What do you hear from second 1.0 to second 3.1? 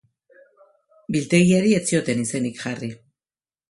Biltegiari ez zioten izenik jarri.